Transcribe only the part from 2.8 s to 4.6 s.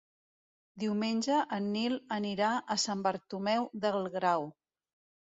Sant Bartomeu del Grau.